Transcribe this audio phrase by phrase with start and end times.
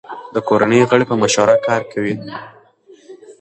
[0.33, 2.15] د کورنۍ غړي په مشوره کار کوي.